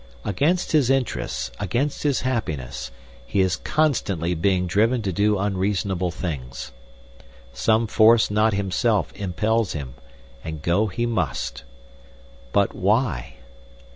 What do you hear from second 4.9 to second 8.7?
to do unreasonable things. Some force not